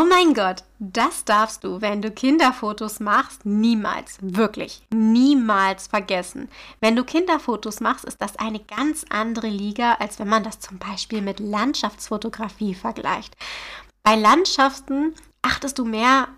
Oh 0.00 0.04
mein 0.04 0.32
Gott, 0.32 0.62
das 0.78 1.24
darfst 1.24 1.64
du, 1.64 1.80
wenn 1.80 2.00
du 2.00 2.12
Kinderfotos 2.12 3.00
machst, 3.00 3.44
niemals, 3.44 4.18
wirklich, 4.20 4.80
niemals 4.94 5.88
vergessen. 5.88 6.48
Wenn 6.78 6.94
du 6.94 7.02
Kinderfotos 7.02 7.80
machst, 7.80 8.04
ist 8.04 8.22
das 8.22 8.36
eine 8.36 8.60
ganz 8.60 9.04
andere 9.08 9.48
Liga, 9.48 9.94
als 9.94 10.20
wenn 10.20 10.28
man 10.28 10.44
das 10.44 10.60
zum 10.60 10.78
Beispiel 10.78 11.20
mit 11.20 11.40
Landschaftsfotografie 11.40 12.76
vergleicht. 12.76 13.36
Bei 14.04 14.14
Landschaften 14.14 15.16
achtest 15.42 15.80
du 15.80 15.84
mehr 15.84 16.28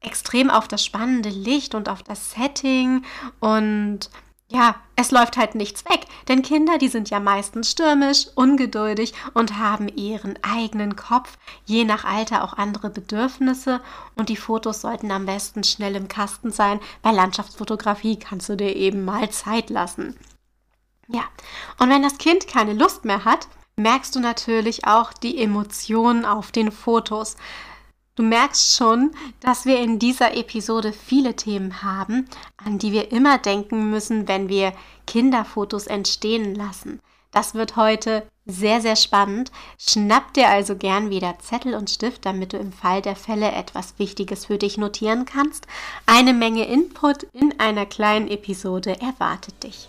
extrem 0.00 0.48
auf 0.48 0.68
das 0.68 0.84
spannende 0.84 1.30
Licht 1.30 1.74
und 1.74 1.88
auf 1.88 2.04
das 2.04 2.30
Setting 2.30 3.04
und 3.40 4.10
ja, 4.50 4.76
es 4.96 5.10
läuft 5.10 5.36
halt 5.36 5.54
nichts 5.54 5.84
weg, 5.84 6.06
denn 6.26 6.42
Kinder, 6.42 6.78
die 6.78 6.88
sind 6.88 7.10
ja 7.10 7.20
meistens 7.20 7.70
stürmisch, 7.70 8.28
ungeduldig 8.34 9.12
und 9.34 9.58
haben 9.58 9.88
ihren 9.88 10.38
eigenen 10.42 10.96
Kopf, 10.96 11.36
je 11.66 11.84
nach 11.84 12.04
Alter 12.04 12.42
auch 12.42 12.54
andere 12.54 12.88
Bedürfnisse 12.88 13.80
und 14.16 14.30
die 14.30 14.36
Fotos 14.36 14.80
sollten 14.80 15.10
am 15.10 15.26
besten 15.26 15.64
schnell 15.64 15.96
im 15.96 16.08
Kasten 16.08 16.50
sein. 16.50 16.80
Bei 17.02 17.12
Landschaftsfotografie 17.12 18.18
kannst 18.18 18.48
du 18.48 18.56
dir 18.56 18.74
eben 18.74 19.04
mal 19.04 19.28
Zeit 19.30 19.68
lassen. 19.68 20.16
Ja, 21.08 21.24
und 21.78 21.90
wenn 21.90 22.02
das 22.02 22.16
Kind 22.16 22.48
keine 22.48 22.72
Lust 22.72 23.04
mehr 23.04 23.26
hat, 23.26 23.48
merkst 23.76 24.16
du 24.16 24.20
natürlich 24.20 24.86
auch 24.86 25.12
die 25.12 25.42
Emotionen 25.42 26.24
auf 26.24 26.52
den 26.52 26.72
Fotos. 26.72 27.36
Du 28.18 28.24
merkst 28.24 28.74
schon, 28.74 29.12
dass 29.38 29.64
wir 29.64 29.78
in 29.78 30.00
dieser 30.00 30.36
Episode 30.36 30.92
viele 30.92 31.36
Themen 31.36 31.84
haben, 31.84 32.28
an 32.56 32.76
die 32.76 32.90
wir 32.90 33.12
immer 33.12 33.38
denken 33.38 33.90
müssen, 33.90 34.26
wenn 34.26 34.48
wir 34.48 34.72
Kinderfotos 35.06 35.86
entstehen 35.86 36.56
lassen. 36.56 36.98
Das 37.30 37.54
wird 37.54 37.76
heute 37.76 38.26
sehr, 38.44 38.80
sehr 38.80 38.96
spannend. 38.96 39.52
Schnapp 39.78 40.34
dir 40.34 40.48
also 40.48 40.74
gern 40.74 41.10
wieder 41.10 41.38
Zettel 41.38 41.74
und 41.74 41.90
Stift, 41.90 42.26
damit 42.26 42.54
du 42.54 42.56
im 42.56 42.72
Fall 42.72 43.02
der 43.02 43.14
Fälle 43.14 43.52
etwas 43.52 44.00
Wichtiges 44.00 44.46
für 44.46 44.58
dich 44.58 44.78
notieren 44.78 45.24
kannst. 45.24 45.68
Eine 46.06 46.34
Menge 46.34 46.64
Input 46.64 47.22
in 47.34 47.60
einer 47.60 47.86
kleinen 47.86 48.26
Episode 48.26 49.00
erwartet 49.00 49.62
dich. 49.62 49.88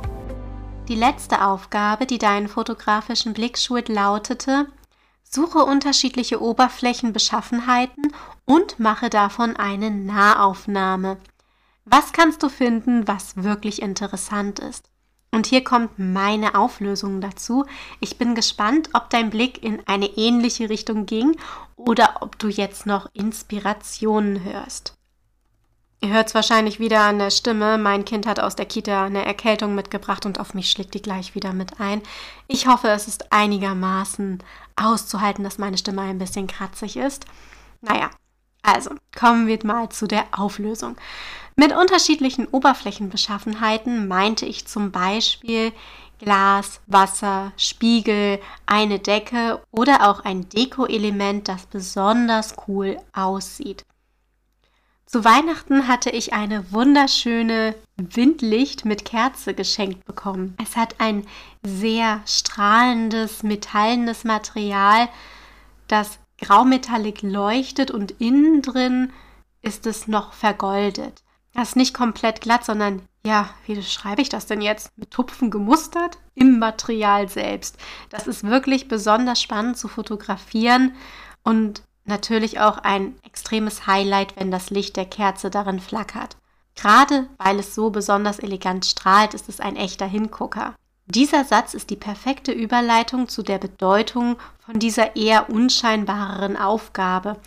Die 0.91 0.97
letzte 0.97 1.45
Aufgabe, 1.45 2.05
die 2.05 2.17
deinen 2.17 2.49
fotografischen 2.49 3.31
Blick 3.31 3.57
schult, 3.57 3.87
lautete, 3.87 4.67
suche 5.23 5.59
unterschiedliche 5.59 6.41
Oberflächenbeschaffenheiten 6.41 8.13
und 8.43 8.77
mache 8.77 9.09
davon 9.09 9.55
eine 9.55 9.89
Nahaufnahme. 9.89 11.15
Was 11.85 12.11
kannst 12.11 12.43
du 12.43 12.49
finden, 12.49 13.07
was 13.07 13.41
wirklich 13.41 13.81
interessant 13.81 14.59
ist? 14.59 14.89
Und 15.33 15.47
hier 15.47 15.63
kommt 15.63 15.97
meine 15.97 16.55
Auflösung 16.55 17.21
dazu. 17.21 17.63
Ich 18.01 18.17
bin 18.17 18.35
gespannt, 18.35 18.89
ob 18.91 19.09
dein 19.09 19.29
Blick 19.29 19.63
in 19.63 19.81
eine 19.87 20.07
ähnliche 20.17 20.69
Richtung 20.69 21.05
ging 21.05 21.37
oder 21.77 22.15
ob 22.19 22.37
du 22.37 22.49
jetzt 22.49 22.85
noch 22.85 23.07
Inspirationen 23.13 24.43
hörst. 24.43 24.97
Ihr 26.03 26.09
hört 26.09 26.29
es 26.29 26.33
wahrscheinlich 26.33 26.79
wieder 26.79 27.01
an 27.01 27.19
der 27.19 27.29
Stimme. 27.29 27.77
Mein 27.77 28.05
Kind 28.05 28.25
hat 28.25 28.39
aus 28.39 28.55
der 28.55 28.65
Kita 28.65 29.05
eine 29.05 29.23
Erkältung 29.23 29.75
mitgebracht 29.75 30.25
und 30.25 30.39
auf 30.39 30.55
mich 30.55 30.71
schlägt 30.71 30.95
die 30.95 31.01
gleich 31.01 31.35
wieder 31.35 31.53
mit 31.53 31.79
ein. 31.79 32.01
Ich 32.47 32.65
hoffe, 32.65 32.87
es 32.87 33.07
ist 33.07 33.31
einigermaßen 33.31 34.39
auszuhalten, 34.75 35.43
dass 35.43 35.59
meine 35.59 35.77
Stimme 35.77 36.01
ein 36.01 36.17
bisschen 36.17 36.47
kratzig 36.47 36.97
ist. 36.97 37.25
Naja, 37.81 38.09
also 38.63 38.95
kommen 39.15 39.45
wir 39.45 39.59
mal 39.63 39.89
zu 39.89 40.07
der 40.07 40.25
Auflösung. 40.31 40.95
Mit 41.55 41.71
unterschiedlichen 41.71 42.47
Oberflächenbeschaffenheiten 42.47 44.07
meinte 44.07 44.47
ich 44.47 44.65
zum 44.65 44.91
Beispiel 44.91 45.71
Glas, 46.17 46.81
Wasser, 46.87 47.51
Spiegel, 47.57 48.39
eine 48.65 48.97
Decke 48.97 49.61
oder 49.69 50.09
auch 50.09 50.21
ein 50.21 50.49
Deko-Element, 50.49 51.47
das 51.47 51.67
besonders 51.67 52.55
cool 52.67 52.97
aussieht. 53.13 53.85
Zu 55.11 55.25
Weihnachten 55.25 55.89
hatte 55.89 56.09
ich 56.09 56.31
eine 56.31 56.71
wunderschöne 56.71 57.75
Windlicht 57.97 58.85
mit 58.85 59.03
Kerze 59.03 59.53
geschenkt 59.53 60.05
bekommen. 60.05 60.55
Es 60.63 60.77
hat 60.77 61.01
ein 61.01 61.27
sehr 61.63 62.21
strahlendes, 62.25 63.43
metallenes 63.43 64.23
Material, 64.23 65.09
das 65.89 66.17
graumetallig 66.37 67.23
leuchtet 67.23 67.91
und 67.91 68.21
innen 68.21 68.61
drin 68.61 69.11
ist 69.61 69.85
es 69.85 70.07
noch 70.07 70.31
vergoldet. 70.31 71.23
Das 71.53 71.69
ist 71.69 71.75
nicht 71.75 71.93
komplett 71.93 72.39
glatt, 72.39 72.63
sondern 72.63 73.01
ja, 73.25 73.49
wie 73.65 73.83
schreibe 73.83 74.21
ich 74.21 74.29
das 74.29 74.45
denn 74.45 74.61
jetzt? 74.61 74.97
Mit 74.97 75.11
Tupfen 75.11 75.51
gemustert 75.51 76.19
im 76.35 76.57
Material 76.57 77.27
selbst. 77.27 77.75
Das 78.09 78.27
ist 78.27 78.45
wirklich 78.45 78.87
besonders 78.87 79.41
spannend 79.41 79.77
zu 79.77 79.89
fotografieren 79.89 80.95
und 81.43 81.83
natürlich 82.11 82.59
auch 82.59 82.77
ein 82.77 83.15
extremes 83.23 83.87
Highlight, 83.87 84.35
wenn 84.35 84.51
das 84.51 84.69
Licht 84.69 84.95
der 84.97 85.05
Kerze 85.05 85.49
darin 85.49 85.79
flackert. 85.79 86.37
Gerade 86.75 87.27
weil 87.37 87.59
es 87.59 87.73
so 87.73 87.89
besonders 87.89 88.37
elegant 88.37 88.85
strahlt, 88.85 89.33
ist 89.33 89.49
es 89.49 89.59
ein 89.59 89.75
echter 89.75 90.05
Hingucker. 90.05 90.75
Dieser 91.07 91.43
Satz 91.43 91.73
ist 91.73 91.89
die 91.89 91.97
perfekte 91.97 92.51
Überleitung 92.51 93.27
zu 93.27 93.41
der 93.41 93.57
Bedeutung 93.57 94.37
von 94.65 94.79
dieser 94.79 95.15
eher 95.15 95.49
unscheinbareren 95.49 96.55
Aufgabe. 96.55 97.37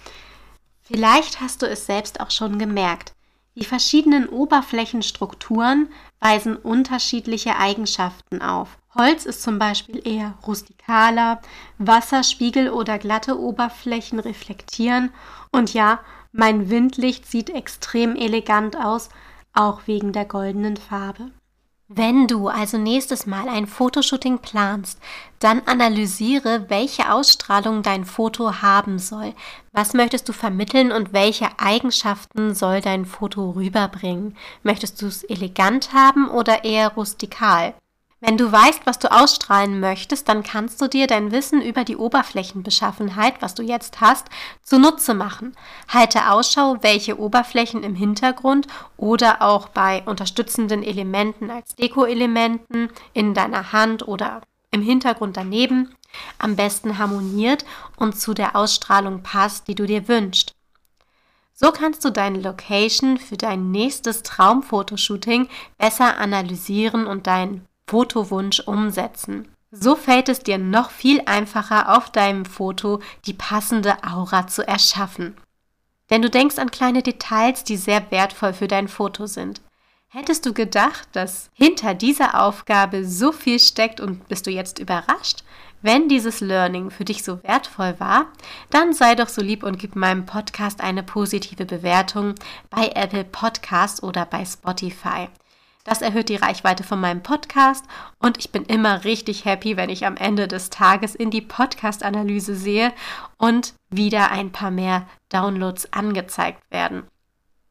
Vielleicht 0.83 1.41
hast 1.41 1.63
du 1.63 1.67
es 1.67 1.87
selbst 1.87 2.21
auch 2.21 2.31
schon 2.31 2.59
gemerkt. 2.59 3.14
Die 3.57 3.65
verschiedenen 3.65 4.29
Oberflächenstrukturen 4.29 5.89
weisen 6.19 6.57
unterschiedliche 6.57 7.57
Eigenschaften 7.57 8.43
auf. 8.43 8.79
Holz 8.97 9.27
ist 9.27 9.43
zum 9.43 9.59
Beispiel 9.59 10.07
eher 10.07 10.35
rustikaler, 10.47 11.41
Wasser, 11.79 12.25
Spiegel 12.25 12.71
oder 12.71 12.99
glatte 12.99 13.39
Oberflächen 13.39 14.19
reflektieren 14.19 15.13
und 15.53 15.73
ja, 15.73 16.01
mein 16.33 16.69
Windlicht 16.69 17.27
sieht 17.27 17.51
extrem 17.51 18.17
elegant 18.17 18.77
aus, 18.77 19.09
auch 19.53 19.83
wegen 19.87 20.13
der 20.13 20.25
goldenen 20.25 20.77
Farbe. 20.77 21.31
Wenn 21.89 22.27
du 22.27 22.49
also 22.49 22.79
nächstes 22.79 23.27
Mal 23.27 23.47
ein 23.47 23.67
Fotoshooting 23.67 24.39
planst, 24.39 24.99
dann 25.39 25.61
analysiere, 25.67 26.71
welche 26.71 27.13
Ausstrahlung 27.13 27.83
dein 27.83 28.07
Foto 28.07 28.63
haben 28.63 28.99
soll. 28.99 29.35
Was 29.73 29.93
möchtest 29.93 30.27
du 30.27 30.33
vermitteln 30.33 30.93
und 30.93 31.13
welche 31.13 31.59
Eigenschaften 31.59 32.55
soll 32.55 32.81
dein 32.81 33.05
Foto 33.05 33.51
rüberbringen? 33.51 34.35
Möchtest 34.63 35.03
du 35.03 35.07
es 35.07 35.25
elegant 35.25 35.93
haben 35.93 36.31
oder 36.31 36.65
eher 36.65 36.89
rustikal? 36.95 37.75
Wenn 38.27 38.39
du 38.39 38.51
weißt, 38.51 38.87
was 38.87 38.99
du 38.99 39.13
ausstrahlen 39.13 39.81
möchtest, 39.81 40.31
dann 40.31 40.43
kannst 40.43 40.81
du 40.81 40.89
dir 40.89 41.07
dein 41.07 41.31
Wissen 41.31 41.61
über 41.61 41.85
die 41.85 41.99
Oberflächenbeschaffenheit, 41.99 43.43
was 43.43 43.55
du 43.55 43.63
jetzt 43.63 44.01
hast, 44.01 44.29
zunutze 44.63 45.13
machen. 45.13 45.55
Halte 45.89 46.31
Ausschau, 46.31 46.79
welche 46.81 47.21
Oberflächen 47.21 47.83
im 47.83 47.95
Hintergrund 47.95 48.67
oder 48.97 49.43
auch 49.43 49.69
bei 49.69 50.03
unterstützenden 50.07 50.83
Elementen 50.83 51.51
als 51.51 51.75
Deko-Elementen 51.75 52.89
in 53.13 53.35
deiner 53.35 53.73
Hand 53.73 54.09
oder 54.09 54.41
im 54.71 54.81
Hintergrund 54.81 55.37
daneben 55.37 55.95
am 56.39 56.57
besten 56.57 56.97
harmoniert 56.97 57.67
und 57.97 58.19
zu 58.19 58.33
der 58.33 58.57
Ausstrahlung 58.57 59.23
passt, 59.23 59.69
die 59.69 59.75
du 59.75 59.85
dir 59.85 60.09
wünschst. 60.09 60.55
So 61.53 61.73
kannst 61.73 62.03
du 62.07 62.11
deine 62.11 62.41
Location 62.41 63.19
für 63.19 63.37
dein 63.37 63.71
nächstes 63.71 64.23
Traumfotoshooting 64.23 65.51
besser 65.77 66.17
analysieren 66.17 67.07
und 67.07 67.27
deinen 67.27 67.69
Fotowunsch 67.95 68.59
umsetzen. 68.59 69.47
So 69.71 69.95
fällt 69.95 70.29
es 70.29 70.41
dir 70.41 70.59
noch 70.59 70.91
viel 70.91 71.23
einfacher, 71.27 71.97
auf 71.97 72.11
deinem 72.11 72.45
Foto 72.45 72.99
die 73.25 73.35
passende 73.35 73.95
Aura 74.03 74.49
zu 74.49 74.67
erschaffen. 74.67 75.37
Denn 76.11 76.21
du 76.21 76.29
denkst 76.29 76.59
an 76.59 76.73
kleine 76.73 77.05
Details, 77.05 77.63
die 77.63 77.77
sehr 77.77 78.11
wertvoll 78.11 78.53
für 78.53 78.67
dein 78.67 78.89
Foto 78.89 79.27
sind. 79.27 79.61
Hättest 80.09 80.45
du 80.45 80.53
gedacht, 80.53 81.07
dass 81.13 81.51
hinter 81.55 81.95
dieser 81.95 82.43
Aufgabe 82.43 83.05
so 83.05 83.31
viel 83.31 83.61
steckt 83.61 84.01
und 84.01 84.27
bist 84.27 84.49
du 84.49 84.51
jetzt 84.51 84.81
überrascht? 84.81 85.45
Wenn 85.81 86.09
dieses 86.09 86.41
Learning 86.41 86.91
für 86.91 87.05
dich 87.05 87.23
so 87.23 87.41
wertvoll 87.45 87.95
war, 87.99 88.27
dann 88.71 88.93
sei 88.93 89.15
doch 89.15 89.29
so 89.29 89.41
lieb 89.41 89.63
und 89.63 89.79
gib 89.79 89.95
meinem 89.95 90.27
Podcast 90.27 90.81
eine 90.81 91.05
positive 91.05 91.65
Bewertung 91.65 92.35
bei 92.71 92.89
Apple 92.97 93.23
Podcast 93.23 94.03
oder 94.03 94.27
bei 94.27 94.45
Spotify. 94.45 95.29
Das 95.85 96.01
erhöht 96.01 96.31
die 96.31 96.37
Reichweite 96.37 96.83
von 96.83 96.99
meinem 96.99 97.23
Podcast 97.23 97.85
und 98.19 98.39
ich 98.39 98.51
bin 98.51 98.65
immer 98.65 99.05
richtig 99.05 99.45
happy, 99.45 99.77
wenn 99.77 99.91
ich 99.91 100.07
am 100.07 100.17
Ende 100.17 100.49
des 100.49 100.71
Tages 100.71 101.15
in 101.15 101.31
die 101.31 101.43
Podcast-Analyse 101.43 102.57
sehe 102.57 102.93
und 103.37 103.75
wieder 103.91 104.31
ein 104.31 104.51
paar 104.51 104.71
mehr 104.71 105.07
Downloads 105.29 105.93
angezeigt 105.93 106.63
werden. 106.71 107.05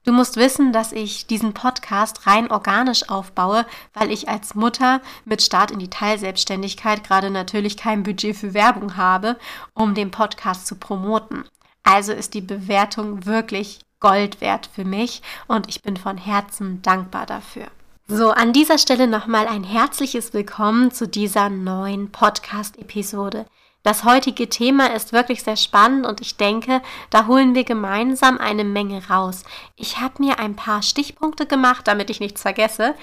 Du 0.06 0.12
musst 0.12 0.36
wissen, 0.36 0.74
dass 0.74 0.92
ich 0.92 1.28
diesen 1.28 1.54
Podcast 1.54 2.28
rein 2.28 2.52
organisch 2.52 3.10
aufbaue, 3.10 3.66
weil 3.94 4.12
ich 4.12 4.30
als 4.30 4.54
Mutter 4.54 5.02
mit 5.26 5.42
Start 5.42 5.72
in 5.72 5.80
die 5.80 5.90
Teilselbstständigkeit 5.90 7.04
gerade 7.06 7.32
natürlich 7.32 7.78
kein 7.78 8.04
Budget 8.04 8.36
für 8.36 8.54
Werbung 8.54 8.98
habe, 8.98 9.38
um 9.74 9.96
den 9.96 10.12
Podcast 10.12 10.68
zu 10.68 10.76
promoten. 10.76 11.46
Also 11.84 12.12
ist 12.12 12.34
die 12.34 12.42
Bewertung 12.42 13.26
wirklich 13.26 13.80
Gold 14.02 14.42
wert 14.42 14.70
für 14.72 14.84
mich 14.84 15.22
und 15.48 15.70
ich 15.70 15.82
bin 15.82 15.96
von 15.96 16.18
Herzen 16.18 16.82
dankbar 16.82 17.26
dafür. 17.26 17.68
So, 18.06 18.32
an 18.32 18.52
dieser 18.52 18.78
Stelle 18.78 19.08
nochmal 19.08 19.48
ein 19.48 19.64
herzliches 19.64 20.34
Willkommen 20.34 20.92
zu 20.92 21.08
dieser 21.08 21.50
neuen 21.50 22.12
Podcast-Episode. 22.12 23.46
Das 23.82 24.04
heutige 24.04 24.50
Thema 24.50 24.94
ist 24.94 25.14
wirklich 25.14 25.42
sehr 25.42 25.56
spannend 25.56 26.06
und 26.06 26.20
ich 26.20 26.36
denke, 26.36 26.82
da 27.10 27.28
holen 27.28 27.56
wir 27.56 27.64
gemeinsam 27.64 28.40
eine 28.40 28.66
Menge 28.66 29.08
raus. 29.10 29.46
Ich 29.78 30.02
habe 30.02 30.22
mir 30.22 30.38
ein 30.38 30.58
paar 30.58 30.82
Stichpunkte 30.82 31.46
gemacht, 31.46 31.88
damit 31.88 32.10
ich 32.10 32.20
nichts 32.20 32.42
vergesse. 32.42 32.94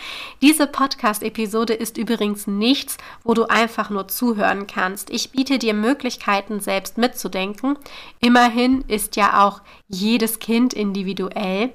Diese 0.42 0.66
Podcast-Episode 0.66 1.72
ist 1.72 1.96
übrigens 1.96 2.46
nichts, 2.46 2.98
wo 3.24 3.32
du 3.32 3.44
einfach 3.44 3.88
nur 3.88 4.06
zuhören 4.06 4.66
kannst. 4.66 5.08
Ich 5.08 5.32
biete 5.32 5.58
dir 5.58 5.72
Möglichkeiten, 5.72 6.60
selbst 6.60 6.98
mitzudenken. 6.98 7.78
Immerhin 8.20 8.82
ist 8.82 9.16
ja 9.16 9.46
auch 9.46 9.62
jedes 9.88 10.40
Kind 10.40 10.74
individuell. 10.74 11.72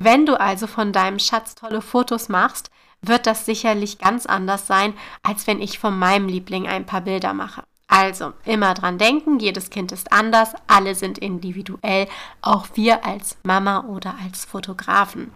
Wenn 0.00 0.26
du 0.26 0.38
also 0.38 0.68
von 0.68 0.92
deinem 0.92 1.18
Schatz 1.18 1.56
tolle 1.56 1.82
Fotos 1.82 2.28
machst, 2.28 2.70
wird 3.02 3.26
das 3.26 3.46
sicherlich 3.46 3.98
ganz 3.98 4.26
anders 4.26 4.68
sein, 4.68 4.94
als 5.24 5.48
wenn 5.48 5.60
ich 5.60 5.80
von 5.80 5.98
meinem 5.98 6.28
Liebling 6.28 6.68
ein 6.68 6.86
paar 6.86 7.00
Bilder 7.00 7.34
mache. 7.34 7.64
Also 7.88 8.32
immer 8.44 8.74
dran 8.74 8.98
denken, 8.98 9.40
jedes 9.40 9.70
Kind 9.70 9.90
ist 9.90 10.12
anders, 10.12 10.52
alle 10.68 10.94
sind 10.94 11.18
individuell, 11.18 12.06
auch 12.42 12.68
wir 12.74 13.04
als 13.04 13.38
Mama 13.42 13.86
oder 13.88 14.14
als 14.22 14.44
Fotografen. 14.44 15.32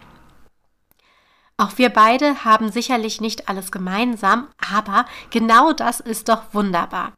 Auch 1.56 1.78
wir 1.78 1.88
beide 1.88 2.44
haben 2.44 2.70
sicherlich 2.70 3.20
nicht 3.20 3.48
alles 3.48 3.72
gemeinsam, 3.72 4.48
aber 4.72 5.06
genau 5.30 5.72
das 5.72 5.98
ist 5.98 6.28
doch 6.28 6.42
wunderbar. 6.52 7.12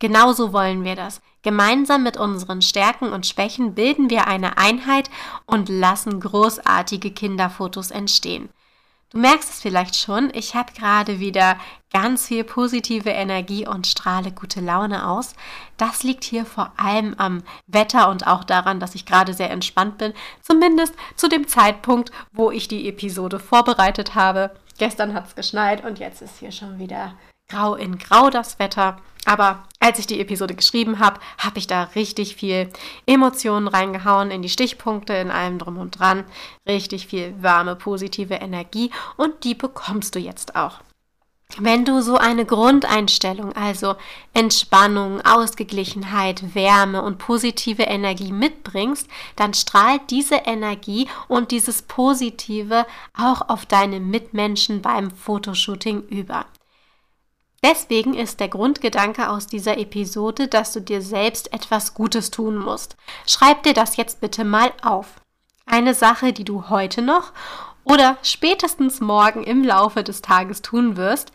Genauso 0.00 0.52
wollen 0.52 0.82
wir 0.82 0.96
das. 0.96 1.20
Gemeinsam 1.42 2.02
mit 2.02 2.16
unseren 2.16 2.62
Stärken 2.62 3.12
und 3.12 3.26
Schwächen 3.26 3.74
bilden 3.74 4.10
wir 4.10 4.26
eine 4.26 4.58
Einheit 4.58 5.10
und 5.46 5.68
lassen 5.68 6.20
großartige 6.20 7.12
Kinderfotos 7.12 7.90
entstehen. 7.90 8.48
Du 9.10 9.18
merkst 9.18 9.50
es 9.50 9.60
vielleicht 9.60 9.96
schon, 9.96 10.30
ich 10.34 10.54
habe 10.54 10.72
gerade 10.72 11.18
wieder 11.18 11.58
ganz 11.92 12.26
viel 12.26 12.44
positive 12.44 13.10
Energie 13.10 13.66
und 13.66 13.86
strahle 13.86 14.30
gute 14.30 14.60
Laune 14.60 15.08
aus. 15.08 15.34
Das 15.76 16.02
liegt 16.02 16.24
hier 16.24 16.46
vor 16.46 16.72
allem 16.76 17.14
am 17.18 17.42
Wetter 17.66 18.08
und 18.08 18.26
auch 18.26 18.44
daran, 18.44 18.80
dass 18.80 18.94
ich 18.94 19.06
gerade 19.06 19.34
sehr 19.34 19.50
entspannt 19.50 19.98
bin, 19.98 20.14
zumindest 20.40 20.94
zu 21.16 21.28
dem 21.28 21.48
Zeitpunkt, 21.48 22.12
wo 22.32 22.50
ich 22.50 22.68
die 22.68 22.88
Episode 22.88 23.38
vorbereitet 23.38 24.14
habe. 24.14 24.52
Gestern 24.78 25.12
hat 25.12 25.26
es 25.26 25.34
geschneit 25.34 25.84
und 25.84 25.98
jetzt 25.98 26.22
ist 26.22 26.38
hier 26.38 26.52
schon 26.52 26.78
wieder 26.78 27.14
grau 27.50 27.74
in 27.74 27.98
grau 27.98 28.30
das 28.30 28.58
Wetter. 28.58 28.96
Aber 29.26 29.64
als 29.80 29.98
ich 29.98 30.06
die 30.06 30.20
Episode 30.20 30.54
geschrieben 30.54 30.98
habe, 30.98 31.20
habe 31.38 31.58
ich 31.58 31.66
da 31.66 31.84
richtig 31.94 32.36
viel 32.36 32.70
Emotionen 33.06 33.68
reingehauen 33.68 34.30
in 34.30 34.42
die 34.42 34.48
Stichpunkte, 34.48 35.12
in 35.14 35.30
allem 35.30 35.58
drum 35.58 35.76
und 35.78 35.98
dran. 35.98 36.24
Richtig 36.66 37.06
viel 37.06 37.34
warme, 37.42 37.76
positive 37.76 38.34
Energie 38.34 38.90
und 39.16 39.44
die 39.44 39.54
bekommst 39.54 40.14
du 40.14 40.18
jetzt 40.18 40.56
auch. 40.56 40.80
Wenn 41.58 41.84
du 41.84 42.00
so 42.00 42.16
eine 42.16 42.46
Grundeinstellung, 42.46 43.52
also 43.54 43.96
Entspannung, 44.32 45.20
Ausgeglichenheit, 45.22 46.54
Wärme 46.54 47.02
und 47.02 47.18
positive 47.18 47.82
Energie 47.82 48.32
mitbringst, 48.32 49.08
dann 49.34 49.52
strahlt 49.52 50.02
diese 50.10 50.36
Energie 50.36 51.08
und 51.26 51.50
dieses 51.50 51.82
Positive 51.82 52.86
auch 53.18 53.48
auf 53.48 53.66
deine 53.66 53.98
Mitmenschen 53.98 54.80
beim 54.80 55.10
Fotoshooting 55.10 56.02
über. 56.08 56.46
Deswegen 57.62 58.14
ist 58.14 58.40
der 58.40 58.48
Grundgedanke 58.48 59.28
aus 59.28 59.46
dieser 59.46 59.76
Episode, 59.76 60.48
dass 60.48 60.72
du 60.72 60.80
dir 60.80 61.02
selbst 61.02 61.52
etwas 61.52 61.92
Gutes 61.94 62.30
tun 62.30 62.56
musst. 62.56 62.96
Schreib 63.26 63.62
dir 63.64 63.74
das 63.74 63.96
jetzt 63.96 64.20
bitte 64.20 64.44
mal 64.44 64.72
auf. 64.82 65.20
Eine 65.66 65.94
Sache, 65.94 66.32
die 66.32 66.44
du 66.44 66.70
heute 66.70 67.02
noch 67.02 67.32
oder 67.84 68.16
spätestens 68.22 69.00
morgen 69.00 69.44
im 69.44 69.62
Laufe 69.62 70.02
des 70.02 70.22
Tages 70.22 70.62
tun 70.62 70.96
wirst. 70.96 71.32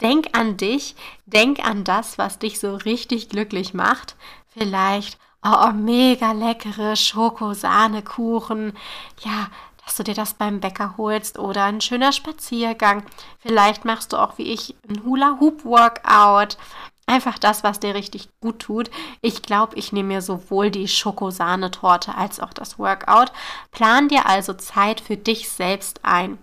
Denk 0.00 0.36
an 0.36 0.56
dich, 0.56 0.94
denk 1.26 1.64
an 1.64 1.84
das, 1.84 2.18
was 2.18 2.38
dich 2.38 2.58
so 2.58 2.74
richtig 2.74 3.28
glücklich 3.28 3.74
macht. 3.74 4.16
Vielleicht 4.48 5.18
oh, 5.44 5.72
mega 5.72 6.32
leckere 6.32 6.96
Schokosahnekuchen. 6.96 8.72
Ja, 9.20 9.48
dass 9.86 9.94
du 9.94 10.02
dir 10.02 10.14
das 10.14 10.34
beim 10.34 10.60
Bäcker 10.60 10.96
holst 10.98 11.38
oder 11.38 11.64
ein 11.64 11.80
schöner 11.80 12.12
Spaziergang. 12.12 13.04
Vielleicht 13.38 13.84
machst 13.84 14.12
du 14.12 14.16
auch 14.18 14.36
wie 14.36 14.52
ich 14.52 14.74
ein 14.88 15.04
Hula-Hoop-Workout. 15.04 16.58
Einfach 17.06 17.38
das, 17.38 17.62
was 17.62 17.78
dir 17.78 17.94
richtig 17.94 18.28
gut 18.40 18.58
tut. 18.58 18.90
Ich 19.22 19.42
glaube, 19.42 19.76
ich 19.76 19.92
nehme 19.92 20.08
mir 20.08 20.22
sowohl 20.22 20.72
die 20.72 20.88
Schokosahnetorte 20.88 22.16
als 22.16 22.40
auch 22.40 22.52
das 22.52 22.80
Workout. 22.80 23.30
Plan 23.70 24.08
dir 24.08 24.26
also 24.26 24.54
Zeit 24.54 25.00
für 25.00 25.16
dich 25.16 25.48
selbst 25.48 26.00
ein. 26.02 26.36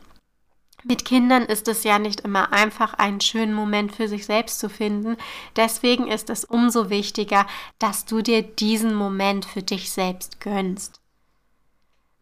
Mit 0.86 1.04
Kindern 1.04 1.44
ist 1.44 1.68
es 1.68 1.84
ja 1.84 2.00
nicht 2.00 2.22
immer 2.22 2.54
einfach, 2.54 2.94
einen 2.94 3.20
schönen 3.20 3.54
Moment 3.54 3.94
für 3.94 4.08
sich 4.08 4.26
selbst 4.26 4.60
zu 4.60 4.70
finden. 4.70 5.18
Deswegen 5.58 6.08
ist 6.08 6.30
es 6.30 6.46
umso 6.46 6.90
wichtiger, 6.90 7.46
dass 7.78 8.06
du 8.06 8.22
dir 8.22 8.42
diesen 8.42 8.96
Moment 8.96 9.44
für 9.44 9.64
dich 9.64 9.92
selbst 9.92 10.40
gönnst. 10.40 11.03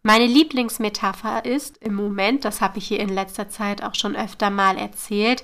Meine 0.03 0.25
Lieblingsmetapher 0.25 1.45
ist 1.45 1.77
im 1.77 1.93
Moment, 1.93 2.43
das 2.43 2.59
habe 2.59 2.79
ich 2.79 2.87
hier 2.87 2.99
in 2.99 3.09
letzter 3.09 3.49
Zeit 3.49 3.83
auch 3.83 3.93
schon 3.93 4.15
öfter 4.15 4.49
mal 4.49 4.77
erzählt, 4.77 5.43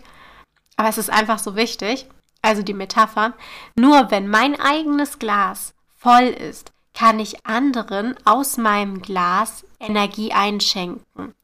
aber 0.78 0.90
es 0.90 0.98
ist 0.98 1.12
einfach 1.12 1.38
so 1.38 1.56
wichtig, 1.56 2.08
also 2.42 2.64
die 2.64 2.74
Metapher, 2.74 3.34
nur 3.76 4.10
wenn 4.10 4.28
mein 4.28 4.60
eigenes 4.60 5.20
Glas 5.20 5.76
voll 5.96 6.28
ist, 6.28 6.72
kann 6.94 7.20
ich 7.20 7.46
anderen 7.46 8.16
aus 8.26 8.58
meinem 8.58 9.02
Glas 9.04 9.64
Energie 9.80 10.34
einschenken. 10.34 11.36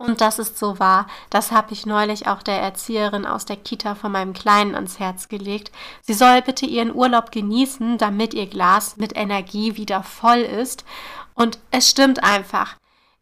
Und 0.00 0.22
das 0.22 0.38
ist 0.38 0.58
so 0.58 0.78
wahr. 0.78 1.06
Das 1.28 1.52
habe 1.52 1.74
ich 1.74 1.84
neulich 1.84 2.26
auch 2.26 2.42
der 2.42 2.58
Erzieherin 2.58 3.26
aus 3.26 3.44
der 3.44 3.56
Kita 3.56 3.94
von 3.94 4.10
meinem 4.10 4.32
Kleinen 4.32 4.74
ans 4.74 4.98
Herz 4.98 5.28
gelegt. 5.28 5.70
Sie 6.00 6.14
soll 6.14 6.40
bitte 6.40 6.64
ihren 6.64 6.94
Urlaub 6.94 7.32
genießen, 7.32 7.98
damit 7.98 8.32
ihr 8.32 8.46
Glas 8.46 8.96
mit 8.96 9.14
Energie 9.14 9.76
wieder 9.76 10.02
voll 10.02 10.38
ist. 10.38 10.86
Und 11.34 11.58
es 11.70 11.90
stimmt 11.90 12.22
einfach. 12.22 12.76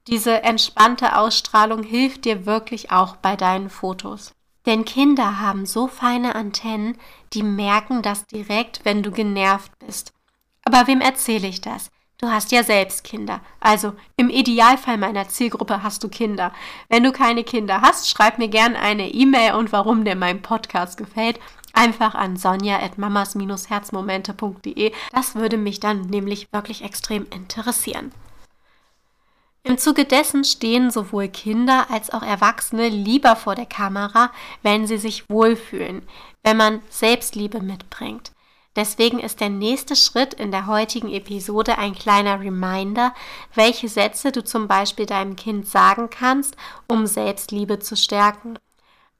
Diese 0.06 0.42
entspannte 0.42 1.16
Ausstrahlung 1.16 1.82
hilft 1.82 2.24
dir 2.24 2.46
wirklich 2.46 2.90
auch 2.90 3.16
bei 3.16 3.36
deinen 3.36 3.68
Fotos. 3.68 4.32
Denn 4.66 4.84
Kinder 4.84 5.40
haben 5.40 5.66
so 5.66 5.86
feine 5.86 6.34
Antennen, 6.34 6.98
die 7.32 7.42
merken 7.42 8.02
das 8.02 8.26
direkt, 8.26 8.84
wenn 8.84 9.02
du 9.02 9.10
genervt 9.10 9.72
bist. 9.78 10.12
Aber 10.64 10.86
wem 10.86 11.00
erzähle 11.00 11.48
ich 11.48 11.60
das? 11.60 11.90
Du 12.20 12.28
hast 12.28 12.50
ja 12.50 12.64
selbst 12.64 13.04
Kinder. 13.04 13.40
Also 13.60 13.94
im 14.16 14.28
Idealfall 14.28 14.98
meiner 14.98 15.28
Zielgruppe 15.28 15.82
hast 15.82 16.02
du 16.02 16.08
Kinder. 16.08 16.52
Wenn 16.88 17.04
du 17.04 17.12
keine 17.12 17.44
Kinder 17.44 17.80
hast, 17.80 18.10
schreib 18.10 18.38
mir 18.38 18.48
gern 18.48 18.74
eine 18.74 19.08
E-Mail 19.08 19.54
und 19.54 19.72
warum 19.72 20.04
dir 20.04 20.16
mein 20.16 20.42
Podcast 20.42 20.96
gefällt. 20.96 21.38
Einfach 21.78 22.14
an 22.16 22.36
sonja.mamas-herzmomente.de. 22.36 24.92
Das 25.12 25.36
würde 25.36 25.56
mich 25.56 25.78
dann 25.78 26.00
nämlich 26.02 26.52
wirklich 26.52 26.82
extrem 26.82 27.24
interessieren. 27.30 28.10
Im 29.62 29.78
Zuge 29.78 30.04
dessen 30.04 30.42
stehen 30.42 30.90
sowohl 30.90 31.28
Kinder 31.28 31.86
als 31.88 32.10
auch 32.10 32.24
Erwachsene 32.24 32.88
lieber 32.88 33.36
vor 33.36 33.54
der 33.54 33.66
Kamera, 33.66 34.32
wenn 34.64 34.88
sie 34.88 34.98
sich 34.98 35.30
wohlfühlen, 35.30 36.02
wenn 36.42 36.56
man 36.56 36.82
Selbstliebe 36.90 37.60
mitbringt. 37.60 38.32
Deswegen 38.74 39.20
ist 39.20 39.40
der 39.40 39.50
nächste 39.50 39.94
Schritt 39.94 40.34
in 40.34 40.50
der 40.50 40.66
heutigen 40.66 41.12
Episode 41.12 41.78
ein 41.78 41.94
kleiner 41.94 42.40
Reminder, 42.40 43.14
welche 43.54 43.88
Sätze 43.88 44.32
du 44.32 44.42
zum 44.42 44.66
Beispiel 44.66 45.06
deinem 45.06 45.36
Kind 45.36 45.68
sagen 45.68 46.10
kannst, 46.10 46.56
um 46.88 47.06
Selbstliebe 47.06 47.78
zu 47.78 47.96
stärken. 47.96 48.58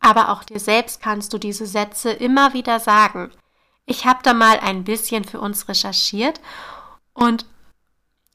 Aber 0.00 0.30
auch 0.30 0.44
dir 0.44 0.60
selbst 0.60 1.00
kannst 1.02 1.32
du 1.32 1.38
diese 1.38 1.66
Sätze 1.66 2.10
immer 2.10 2.54
wieder 2.54 2.80
sagen. 2.80 3.30
Ich 3.86 4.06
habe 4.06 4.20
da 4.22 4.34
mal 4.34 4.60
ein 4.60 4.84
bisschen 4.84 5.24
für 5.24 5.40
uns 5.40 5.68
recherchiert 5.68 6.40
und 7.14 7.46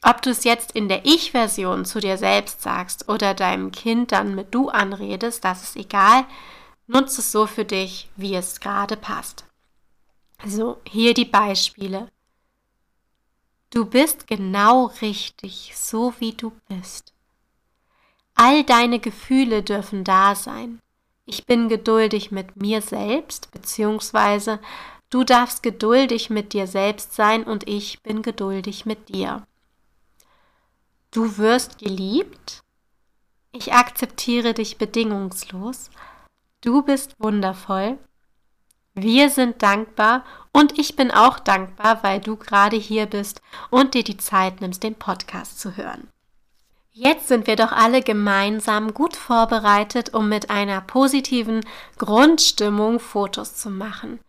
ob 0.02 0.20
du 0.20 0.30
es 0.30 0.44
jetzt 0.44 0.72
in 0.72 0.88
der 0.88 1.06
Ich-Version 1.06 1.86
zu 1.86 1.98
dir 1.98 2.18
selbst 2.18 2.60
sagst 2.60 3.08
oder 3.08 3.32
deinem 3.32 3.72
Kind 3.72 4.12
dann 4.12 4.34
mit 4.34 4.54
Du 4.54 4.68
anredest, 4.68 5.44
das 5.44 5.62
ist 5.62 5.76
egal. 5.76 6.26
Nutze 6.86 7.22
es 7.22 7.32
so 7.32 7.46
für 7.46 7.64
dich, 7.64 8.10
wie 8.16 8.34
es 8.34 8.60
gerade 8.60 8.98
passt. 8.98 9.46
Also 10.36 10.78
hier 10.86 11.14
die 11.14 11.24
Beispiele. 11.24 12.08
Du 13.70 13.86
bist 13.86 14.26
genau 14.26 14.92
richtig, 15.00 15.72
so 15.74 16.12
wie 16.18 16.32
du 16.32 16.52
bist. 16.68 17.14
All 18.34 18.62
deine 18.62 18.98
Gefühle 18.98 19.62
dürfen 19.62 20.04
da 20.04 20.34
sein. 20.34 20.80
Ich 21.26 21.46
bin 21.46 21.68
geduldig 21.68 22.30
mit 22.30 22.56
mir 22.56 22.82
selbst, 22.82 23.50
beziehungsweise 23.50 24.60
du 25.10 25.24
darfst 25.24 25.62
geduldig 25.62 26.28
mit 26.30 26.52
dir 26.52 26.66
selbst 26.66 27.14
sein 27.14 27.44
und 27.44 27.66
ich 27.66 28.02
bin 28.02 28.22
geduldig 28.22 28.84
mit 28.84 29.08
dir. 29.08 29.46
Du 31.10 31.38
wirst 31.38 31.78
geliebt 31.78 32.62
Ich 33.52 33.72
akzeptiere 33.72 34.52
dich 34.52 34.78
bedingungslos. 34.78 35.90
Du 36.60 36.82
bist 36.82 37.14
wundervoll. 37.20 37.98
Wir 38.94 39.30
sind 39.30 39.62
dankbar 39.62 40.24
und 40.52 40.78
ich 40.78 40.96
bin 40.96 41.10
auch 41.10 41.38
dankbar, 41.38 42.02
weil 42.02 42.20
du 42.20 42.36
gerade 42.36 42.76
hier 42.76 43.06
bist 43.06 43.40
und 43.70 43.94
dir 43.94 44.04
die 44.04 44.16
Zeit 44.16 44.60
nimmst, 44.60 44.82
den 44.82 44.96
Podcast 44.96 45.60
zu 45.60 45.76
hören. 45.76 46.08
Jetzt 46.96 47.28
sind 47.28 47.46
wir 47.46 47.56
doch 47.56 47.72
alle 47.72 48.02
gemeinsam 48.02 48.94
gut 48.94 49.16
vorbereitet, 49.16 50.14
um 50.14 50.28
mit 50.28 50.48
einer 50.48 50.80
positiven 50.80 51.60
Grundstimmung 51.98 53.00
Fotos 53.00 53.56
zu 53.56 53.68
machen. 53.68 54.20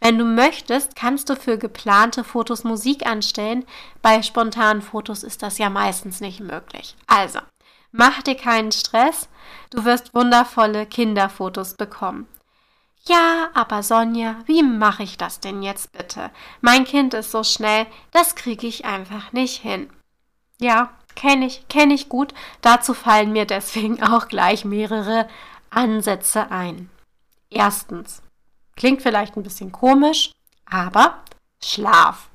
Wenn 0.00 0.18
du 0.18 0.24
möchtest, 0.24 0.96
kannst 0.96 1.28
du 1.30 1.36
für 1.36 1.58
geplante 1.58 2.24
Fotos 2.24 2.64
Musik 2.64 3.06
anstellen. 3.06 3.64
Bei 4.02 4.22
spontanen 4.22 4.82
Fotos 4.82 5.22
ist 5.22 5.42
das 5.42 5.58
ja 5.58 5.70
meistens 5.70 6.20
nicht 6.20 6.40
möglich. 6.40 6.96
Also, 7.06 7.40
Mach 7.98 8.20
dir 8.20 8.34
keinen 8.34 8.72
Stress, 8.72 9.26
du 9.70 9.86
wirst 9.86 10.14
wundervolle 10.14 10.84
Kinderfotos 10.84 11.74
bekommen. 11.74 12.28
Ja, 13.06 13.48
aber 13.54 13.82
Sonja, 13.82 14.36
wie 14.44 14.62
mache 14.62 15.02
ich 15.02 15.16
das 15.16 15.40
denn 15.40 15.62
jetzt 15.62 15.92
bitte? 15.92 16.30
Mein 16.60 16.84
Kind 16.84 17.14
ist 17.14 17.30
so 17.30 17.42
schnell, 17.42 17.86
das 18.10 18.34
kriege 18.34 18.66
ich 18.66 18.84
einfach 18.84 19.32
nicht 19.32 19.62
hin. 19.62 19.88
Ja, 20.60 20.90
kenne 21.16 21.46
ich, 21.46 21.66
kenne 21.68 21.94
ich 21.94 22.08
gut. 22.08 22.32
Dazu 22.60 22.94
fallen 22.94 23.32
mir 23.32 23.46
deswegen 23.46 24.02
auch 24.04 24.28
gleich 24.28 24.64
mehrere 24.64 25.28
Ansätze 25.70 26.50
ein. 26.52 26.90
Erstens, 27.50 28.22
klingt 28.76 29.02
vielleicht 29.02 29.36
ein 29.36 29.42
bisschen 29.42 29.72
komisch, 29.72 30.30
aber 30.66 31.22
Schlaf 31.60 32.28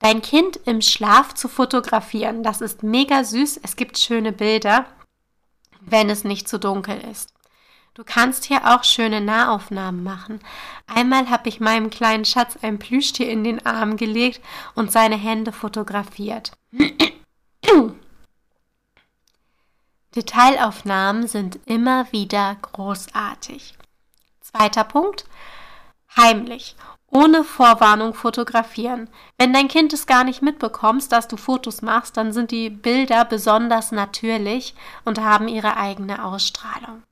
dein 0.00 0.22
Kind 0.22 0.56
im 0.64 0.80
Schlaf 0.80 1.34
zu 1.34 1.48
fotografieren. 1.48 2.42
Das 2.42 2.60
ist 2.60 2.82
mega 2.82 3.24
süß. 3.24 3.60
Es 3.62 3.76
gibt 3.76 3.98
schöne 3.98 4.32
Bilder, 4.32 4.86
wenn 5.80 6.10
es 6.10 6.24
nicht 6.24 6.48
zu 6.48 6.58
dunkel 6.58 7.00
ist. 7.10 7.32
Du 7.94 8.04
kannst 8.04 8.44
hier 8.44 8.66
auch 8.66 8.84
schöne 8.84 9.22
Nahaufnahmen 9.22 10.04
machen. 10.04 10.40
Einmal 10.86 11.30
habe 11.30 11.48
ich 11.48 11.60
meinem 11.60 11.88
kleinen 11.88 12.26
Schatz 12.26 12.58
ein 12.60 12.78
Plüschtier 12.78 13.30
in 13.30 13.42
den 13.42 13.64
Arm 13.64 13.96
gelegt 13.96 14.42
und 14.74 14.92
seine 14.92 15.16
Hände 15.16 15.50
fotografiert. 15.50 16.52
Detailaufnahmen 20.14 21.28
sind 21.28 21.58
immer 21.66 22.10
wieder 22.12 22.56
großartig. 22.62 23.74
Zweiter 24.40 24.84
Punkt. 24.84 25.26
Heimlich 26.16 26.76
ohne 27.08 27.44
Vorwarnung 27.44 28.14
fotografieren. 28.14 29.08
Wenn 29.38 29.52
dein 29.52 29.68
Kind 29.68 29.92
es 29.92 30.06
gar 30.06 30.24
nicht 30.24 30.42
mitbekommst, 30.42 31.10
dass 31.12 31.28
du 31.28 31.36
Fotos 31.36 31.82
machst, 31.82 32.16
dann 32.16 32.32
sind 32.32 32.50
die 32.50 32.68
Bilder 32.68 33.24
besonders 33.24 33.92
natürlich 33.92 34.74
und 35.04 35.20
haben 35.20 35.48
ihre 35.48 35.76
eigene 35.76 36.24
Ausstrahlung. 36.24 37.02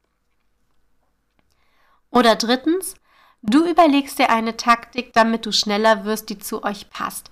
Oder 2.10 2.36
drittens, 2.36 2.94
du 3.42 3.64
überlegst 3.66 4.18
dir 4.18 4.30
eine 4.30 4.56
Taktik, 4.56 5.12
damit 5.12 5.46
du 5.46 5.52
schneller 5.52 6.04
wirst, 6.04 6.28
die 6.28 6.38
zu 6.38 6.62
euch 6.64 6.90
passt. 6.90 7.30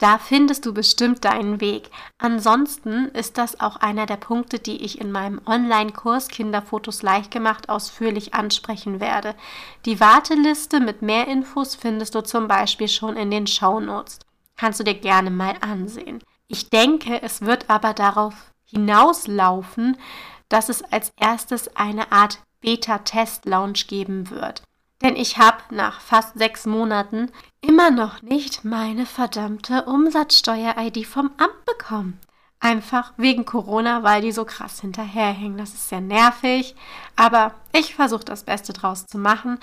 Da 0.00 0.16
findest 0.16 0.64
du 0.64 0.72
bestimmt 0.72 1.26
deinen 1.26 1.60
Weg. 1.60 1.90
Ansonsten 2.16 3.10
ist 3.10 3.36
das 3.36 3.60
auch 3.60 3.76
einer 3.76 4.06
der 4.06 4.16
Punkte, 4.16 4.58
die 4.58 4.82
ich 4.82 4.98
in 4.98 5.12
meinem 5.12 5.42
Online-Kurs 5.44 6.28
Kinderfotos 6.28 7.02
leicht 7.02 7.30
gemacht 7.30 7.68
ausführlich 7.68 8.32
ansprechen 8.32 8.98
werde. 8.98 9.34
Die 9.84 10.00
Warteliste 10.00 10.80
mit 10.80 11.02
mehr 11.02 11.28
Infos 11.28 11.74
findest 11.74 12.14
du 12.14 12.22
zum 12.22 12.48
Beispiel 12.48 12.88
schon 12.88 13.14
in 13.18 13.30
den 13.30 13.46
Show 13.46 13.78
Notes. 13.78 14.20
Kannst 14.56 14.80
du 14.80 14.84
dir 14.84 14.94
gerne 14.94 15.30
mal 15.30 15.56
ansehen. 15.60 16.24
Ich 16.48 16.70
denke, 16.70 17.22
es 17.22 17.42
wird 17.42 17.68
aber 17.68 17.92
darauf 17.92 18.34
hinauslaufen, 18.64 19.98
dass 20.48 20.70
es 20.70 20.82
als 20.82 21.12
erstes 21.20 21.76
eine 21.76 22.10
Art 22.10 22.38
Beta-Test-Lounge 22.62 23.84
geben 23.86 24.30
wird. 24.30 24.62
Denn 25.02 25.16
ich 25.16 25.38
habe 25.38 25.62
nach 25.70 26.00
fast 26.00 26.38
sechs 26.38 26.66
Monaten 26.66 27.30
immer 27.60 27.90
noch 27.90 28.22
nicht 28.22 28.64
meine 28.64 29.06
verdammte 29.06 29.84
Umsatzsteuer-ID 29.84 31.06
vom 31.06 31.30
Amt 31.38 31.64
bekommen. 31.64 32.18
Einfach 32.58 33.14
wegen 33.16 33.46
Corona, 33.46 34.02
weil 34.02 34.20
die 34.20 34.32
so 34.32 34.44
krass 34.44 34.80
hinterherhängen. 34.80 35.56
Das 35.56 35.70
ist 35.70 35.88
sehr 35.88 36.02
nervig, 36.02 36.74
aber 37.16 37.54
ich 37.72 37.94
versuche 37.94 38.24
das 38.24 38.44
Beste 38.44 38.74
draus 38.74 39.06
zu 39.06 39.16
machen. 39.16 39.58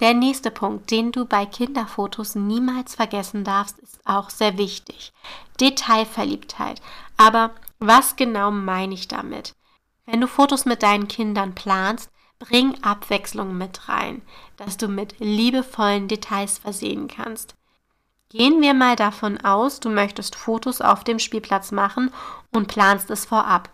Der 0.00 0.14
nächste 0.14 0.52
Punkt, 0.52 0.92
den 0.92 1.10
du 1.10 1.24
bei 1.24 1.44
Kinderfotos 1.44 2.36
niemals 2.36 2.94
vergessen 2.94 3.42
darfst, 3.42 3.80
ist 3.80 3.98
auch 4.04 4.30
sehr 4.30 4.56
wichtig. 4.56 5.12
Detailverliebtheit. 5.60 6.80
Aber 7.16 7.50
was 7.80 8.14
genau 8.14 8.52
meine 8.52 8.94
ich 8.94 9.08
damit? 9.08 9.56
Wenn 10.06 10.20
du 10.20 10.28
Fotos 10.28 10.66
mit 10.66 10.84
deinen 10.84 11.08
Kindern 11.08 11.56
planst, 11.56 12.12
bring 12.38 12.80
Abwechslung 12.84 13.58
mit 13.58 13.88
rein, 13.88 14.22
dass 14.56 14.76
du 14.76 14.86
mit 14.86 15.16
liebevollen 15.18 16.06
Details 16.06 16.58
versehen 16.58 17.08
kannst. 17.08 17.56
Gehen 18.30 18.60
wir 18.60 18.74
mal 18.74 18.94
davon 18.94 19.40
aus, 19.42 19.80
du 19.80 19.88
möchtest 19.88 20.36
Fotos 20.36 20.82
auf 20.82 21.02
dem 21.02 21.18
Spielplatz 21.18 21.72
machen 21.72 22.10
und 22.52 22.68
planst 22.68 23.10
es 23.10 23.24
vorab. 23.24 23.70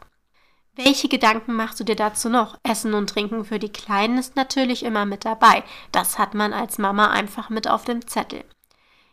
Welche 0.76 1.08
Gedanken 1.08 1.54
machst 1.54 1.80
du 1.80 1.84
dir 1.84 1.96
dazu 1.96 2.28
noch? 2.28 2.56
Essen 2.62 2.94
und 2.94 3.10
Trinken 3.10 3.44
für 3.44 3.58
die 3.58 3.72
Kleinen 3.72 4.18
ist 4.18 4.36
natürlich 4.36 4.84
immer 4.84 5.06
mit 5.06 5.24
dabei. 5.24 5.64
Das 5.90 6.18
hat 6.18 6.34
man 6.34 6.52
als 6.52 6.78
Mama 6.78 7.10
einfach 7.10 7.50
mit 7.50 7.68
auf 7.68 7.84
dem 7.84 8.06
Zettel. 8.06 8.44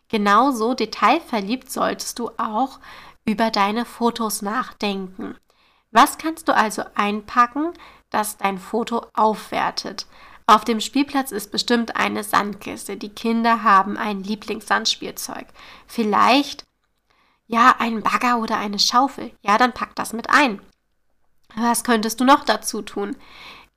Genauso 0.09 0.73
detailverliebt 0.73 1.71
solltest 1.71 2.19
du 2.19 2.29
auch 2.37 2.79
über 3.25 3.49
deine 3.49 3.85
Fotos 3.85 4.41
nachdenken. 4.41 5.37
Was 5.91 6.17
kannst 6.17 6.47
du 6.47 6.55
also 6.55 6.83
einpacken, 6.95 7.73
das 8.09 8.37
dein 8.37 8.57
Foto 8.57 9.05
aufwertet? 9.13 10.05
Auf 10.47 10.65
dem 10.65 10.79
Spielplatz 10.79 11.31
ist 11.31 11.51
bestimmt 11.51 11.95
eine 11.95 12.23
Sandkiste. 12.23 12.97
Die 12.97 13.09
Kinder 13.09 13.63
haben 13.63 13.97
ein 13.97 14.23
Lieblingssandspielzeug. 14.23 15.47
Vielleicht 15.87 16.65
ja 17.47 17.75
ein 17.79 18.01
Bagger 18.01 18.39
oder 18.39 18.57
eine 18.57 18.79
Schaufel. 18.79 19.31
Ja, 19.41 19.57
dann 19.57 19.73
pack 19.73 19.95
das 19.95 20.13
mit 20.13 20.29
ein. 20.29 20.61
Was 21.55 21.83
könntest 21.83 22.19
du 22.19 22.23
noch 22.23 22.45
dazu 22.45 22.81
tun? 22.81 23.15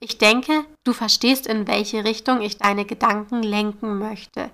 Ich 0.01 0.19
denke, 0.19 0.65
du 0.85 0.93
verstehst, 0.93 1.47
in 1.47 1.67
welche 1.67 2.05
Richtung 2.05 2.41
ich 2.41 2.59
deine 2.59 2.85
Gedanken 2.85 3.43
lenken 3.43 3.99
möchte. 3.99 4.51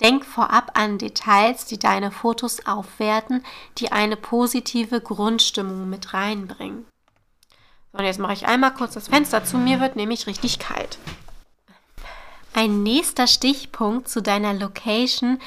Denk 0.00 0.24
vorab 0.24 0.78
an 0.78 0.98
Details, 0.98 1.64
die 1.64 1.78
deine 1.78 2.10
Fotos 2.10 2.66
aufwerten, 2.66 3.44
die 3.78 3.92
eine 3.92 4.16
positive 4.16 5.00
Grundstimmung 5.00 5.88
mit 5.88 6.12
reinbringen. 6.12 6.86
und 7.92 8.04
jetzt 8.04 8.18
mache 8.18 8.32
ich 8.32 8.46
einmal 8.46 8.74
kurz 8.74 8.94
das 8.94 9.08
Fenster 9.08 9.44
zu, 9.44 9.58
mir 9.58 9.80
wird 9.80 9.96
nämlich 9.96 10.26
richtig 10.26 10.58
kalt. 10.58 10.98
Ein 12.54 12.82
nächster 12.82 13.26
Stichpunkt 13.26 14.08
zu 14.08 14.20
deiner 14.20 14.52
Location, 14.52 15.38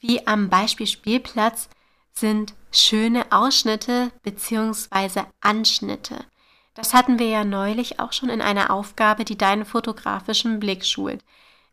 wie 0.00 0.26
am 0.26 0.48
Beispiel 0.48 0.86
Spielplatz, 0.86 1.68
sind 2.12 2.54
schöne 2.72 3.30
Ausschnitte 3.30 4.10
bzw. 4.22 5.22
Anschnitte. 5.40 6.24
Das 6.74 6.94
hatten 6.94 7.18
wir 7.18 7.28
ja 7.28 7.44
neulich 7.44 8.00
auch 8.00 8.12
schon 8.12 8.28
in 8.28 8.40
einer 8.40 8.70
Aufgabe, 8.70 9.24
die 9.24 9.38
deinen 9.38 9.64
fotografischen 9.64 10.58
Blick 10.58 10.84
schult. 10.84 11.22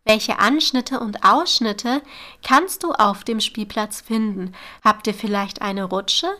Welche 0.09 0.39
Anschnitte 0.39 0.99
und 0.99 1.23
Ausschnitte 1.23 2.01
kannst 2.41 2.81
du 2.81 2.93
auf 2.93 3.23
dem 3.23 3.39
Spielplatz 3.39 4.01
finden? 4.01 4.55
Habt 4.83 5.05
ihr 5.05 5.13
vielleicht 5.13 5.61
eine 5.61 5.83
Rutsche? 5.83 6.31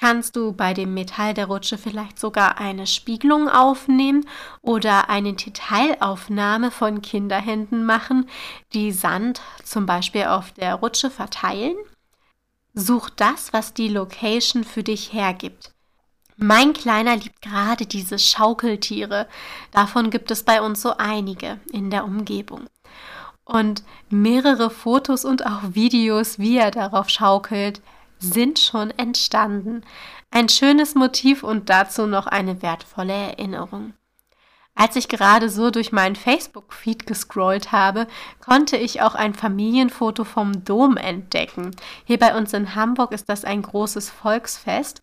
Kannst 0.00 0.34
du 0.34 0.52
bei 0.52 0.72
dem 0.72 0.94
Metall 0.94 1.34
der 1.34 1.44
Rutsche 1.44 1.76
vielleicht 1.76 2.18
sogar 2.18 2.56
eine 2.56 2.86
Spiegelung 2.86 3.50
aufnehmen 3.50 4.26
oder 4.62 5.10
eine 5.10 5.34
Detailaufnahme 5.34 6.70
von 6.70 7.02
Kinderhänden 7.02 7.84
machen, 7.84 8.30
die 8.72 8.92
Sand 8.92 9.42
zum 9.62 9.84
Beispiel 9.84 10.24
auf 10.24 10.52
der 10.52 10.76
Rutsche 10.76 11.10
verteilen? 11.10 11.76
Such 12.72 13.10
das, 13.10 13.52
was 13.52 13.74
die 13.74 13.88
Location 13.88 14.64
für 14.64 14.82
dich 14.82 15.12
hergibt. 15.12 15.74
Mein 16.38 16.72
Kleiner 16.72 17.16
liebt 17.16 17.42
gerade 17.42 17.84
diese 17.84 18.18
Schaukeltiere. 18.18 19.28
Davon 19.72 20.08
gibt 20.08 20.30
es 20.30 20.44
bei 20.44 20.62
uns 20.62 20.80
so 20.80 20.94
einige 20.96 21.60
in 21.72 21.90
der 21.90 22.04
Umgebung 22.04 22.68
und 23.48 23.82
mehrere 24.10 24.68
Fotos 24.68 25.24
und 25.24 25.46
auch 25.46 25.62
Videos, 25.72 26.38
wie 26.38 26.58
er 26.58 26.70
darauf 26.70 27.08
schaukelt, 27.08 27.80
sind 28.18 28.58
schon 28.58 28.90
entstanden. 28.90 29.82
Ein 30.30 30.50
schönes 30.50 30.94
Motiv 30.94 31.42
und 31.42 31.70
dazu 31.70 32.06
noch 32.06 32.26
eine 32.26 32.60
wertvolle 32.62 33.14
Erinnerung. 33.14 33.94
Als 34.74 34.96
ich 34.96 35.08
gerade 35.08 35.48
so 35.48 35.70
durch 35.70 35.92
meinen 35.92 36.14
Facebook-Feed 36.14 37.06
gescrollt 37.06 37.72
habe, 37.72 38.06
konnte 38.44 38.76
ich 38.76 39.00
auch 39.00 39.14
ein 39.14 39.34
Familienfoto 39.34 40.24
vom 40.24 40.64
Dom 40.64 40.96
entdecken. 40.96 41.74
Hier 42.04 42.18
bei 42.18 42.36
uns 42.36 42.52
in 42.52 42.74
Hamburg 42.74 43.12
ist 43.12 43.28
das 43.28 43.44
ein 43.44 43.62
großes 43.62 44.10
Volksfest. 44.10 45.02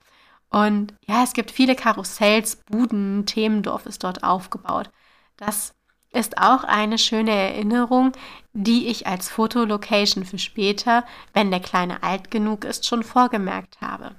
Und 0.50 0.94
ja, 1.06 1.24
es 1.24 1.34
gibt 1.34 1.52
viele 1.52 1.76
Karussells, 1.76 2.58
Buden, 2.58 3.26
Themendorf 3.26 3.86
ist 3.86 4.04
dort 4.04 4.24
aufgebaut. 4.24 4.92
Das 5.36 5.75
ist 6.16 6.38
auch 6.38 6.64
eine 6.64 6.98
schöne 6.98 7.32
Erinnerung, 7.32 8.14
die 8.54 8.88
ich 8.88 9.06
als 9.06 9.30
Fotolocation 9.30 10.26
für 10.26 10.40
später, 10.40 11.04
wenn 11.34 11.52
der 11.52 11.60
Kleine 11.60 12.04
alt 12.04 12.32
genug 12.32 12.64
ist, 12.64 12.86
schon 12.86 13.04
vorgemerkt 13.04 13.82
habe. 13.82 14.16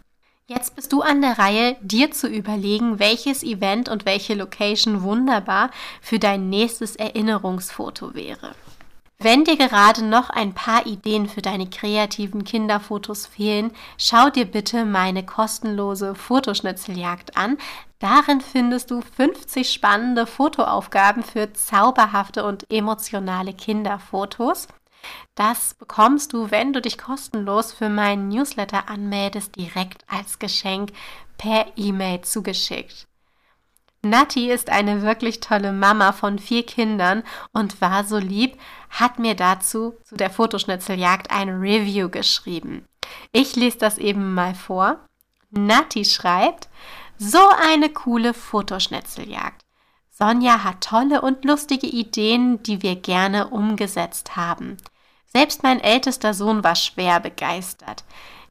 Jetzt 0.48 0.76
bist 0.76 0.92
du 0.92 1.02
an 1.02 1.22
der 1.22 1.38
Reihe, 1.38 1.76
dir 1.80 2.12
zu 2.12 2.28
überlegen, 2.28 3.00
welches 3.00 3.42
Event 3.42 3.88
und 3.88 4.04
welche 4.04 4.34
Location 4.34 5.02
wunderbar 5.02 5.70
für 6.00 6.20
dein 6.20 6.48
nächstes 6.50 6.94
Erinnerungsfoto 6.94 8.14
wäre. 8.14 8.54
Wenn 9.18 9.44
dir 9.44 9.56
gerade 9.56 10.04
noch 10.04 10.28
ein 10.28 10.52
paar 10.52 10.84
Ideen 10.86 11.26
für 11.26 11.40
deine 11.40 11.70
kreativen 11.70 12.44
Kinderfotos 12.44 13.26
fehlen, 13.26 13.72
schau 13.96 14.28
dir 14.28 14.44
bitte 14.44 14.84
meine 14.84 15.24
kostenlose 15.24 16.14
Fotoschnitzeljagd 16.14 17.34
an. 17.34 17.56
Darin 17.98 18.42
findest 18.42 18.90
du 18.90 19.00
50 19.00 19.72
spannende 19.72 20.26
Fotoaufgaben 20.26 21.22
für 21.22 21.50
zauberhafte 21.54 22.44
und 22.44 22.70
emotionale 22.70 23.54
Kinderfotos. 23.54 24.68
Das 25.34 25.72
bekommst 25.74 26.34
du, 26.34 26.50
wenn 26.50 26.74
du 26.74 26.82
dich 26.82 26.98
kostenlos 26.98 27.72
für 27.72 27.88
meinen 27.88 28.28
Newsletter 28.28 28.90
anmeldest, 28.90 29.56
direkt 29.56 30.04
als 30.08 30.38
Geschenk 30.38 30.92
per 31.38 31.66
E-Mail 31.76 32.20
zugeschickt. 32.20 33.06
Nati 34.02 34.50
ist 34.50 34.70
eine 34.70 35.02
wirklich 35.02 35.40
tolle 35.40 35.72
Mama 35.72 36.12
von 36.12 36.38
vier 36.38 36.64
Kindern 36.64 37.22
und 37.52 37.80
war 37.80 38.04
so 38.04 38.18
lieb, 38.18 38.56
hat 38.90 39.18
mir 39.18 39.34
dazu 39.34 39.94
zu 40.04 40.16
der 40.16 40.30
Fotoschnitzeljagd 40.30 41.30
ein 41.30 41.48
Review 41.48 42.08
geschrieben. 42.08 42.86
Ich 43.32 43.56
lese 43.56 43.78
das 43.78 43.98
eben 43.98 44.34
mal 44.34 44.54
vor. 44.54 45.00
Nati 45.50 46.04
schreibt, 46.04 46.68
so 47.18 47.40
eine 47.70 47.88
coole 47.88 48.34
Fotoschnitzeljagd. 48.34 49.62
Sonja 50.10 50.64
hat 50.64 50.80
tolle 50.82 51.20
und 51.20 51.44
lustige 51.44 51.86
Ideen, 51.86 52.62
die 52.62 52.82
wir 52.82 52.96
gerne 52.96 53.48
umgesetzt 53.48 54.36
haben. 54.36 54.78
Selbst 55.26 55.62
mein 55.62 55.80
ältester 55.80 56.32
Sohn 56.32 56.64
war 56.64 56.76
schwer 56.76 57.20
begeistert. 57.20 58.04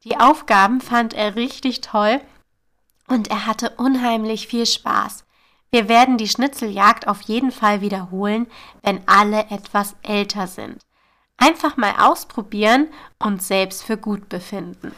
Die 0.04 0.18
Aufgaben 0.18 0.80
fand 0.80 1.14
er 1.14 1.34
richtig 1.34 1.80
toll 1.80 2.20
und 3.08 3.28
er 3.28 3.46
hatte 3.46 3.70
unheimlich 3.70 4.46
viel 4.46 4.66
Spaß. 4.66 5.25
Wir 5.76 5.90
werden 5.90 6.16
die 6.16 6.26
Schnitzeljagd 6.26 7.06
auf 7.06 7.20
jeden 7.20 7.52
Fall 7.52 7.82
wiederholen, 7.82 8.46
wenn 8.82 9.06
alle 9.06 9.50
etwas 9.50 9.94
älter 10.02 10.46
sind. 10.46 10.78
Einfach 11.36 11.76
mal 11.76 11.92
ausprobieren 11.98 12.88
und 13.18 13.42
selbst 13.42 13.84
für 13.84 13.98
gut 13.98 14.30
befinden. 14.30 14.92